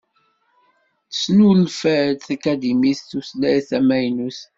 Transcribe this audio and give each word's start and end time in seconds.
Tesnulfa-d 1.09 2.19
tkadimit 2.27 2.99
tutlayt 3.09 3.65
tamaynut. 3.69 4.39